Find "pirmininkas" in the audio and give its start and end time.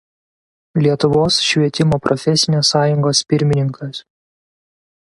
3.35-4.03